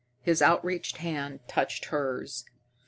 His 0.23 0.41
outstretched 0.41 0.97
hand 0.97 1.41
touched 1.47 1.85
hers. 1.93 2.43